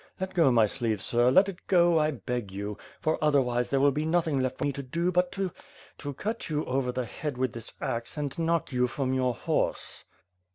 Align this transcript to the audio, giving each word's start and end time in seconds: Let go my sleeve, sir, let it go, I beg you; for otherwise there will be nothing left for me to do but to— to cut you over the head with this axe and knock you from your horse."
Let 0.19 0.33
go 0.33 0.51
my 0.51 0.65
sleeve, 0.65 0.99
sir, 0.99 1.29
let 1.29 1.47
it 1.47 1.59
go, 1.67 1.99
I 1.99 2.09
beg 2.09 2.51
you; 2.51 2.75
for 2.99 3.23
otherwise 3.23 3.69
there 3.69 3.79
will 3.79 3.91
be 3.91 4.03
nothing 4.03 4.39
left 4.41 4.57
for 4.57 4.63
me 4.65 4.71
to 4.71 4.81
do 4.81 5.11
but 5.11 5.31
to— 5.33 5.51
to 5.99 6.15
cut 6.15 6.49
you 6.49 6.65
over 6.65 6.91
the 6.91 7.05
head 7.05 7.37
with 7.37 7.53
this 7.53 7.73
axe 7.79 8.17
and 8.17 8.39
knock 8.39 8.71
you 8.71 8.87
from 8.87 9.13
your 9.13 9.35
horse." 9.35 10.05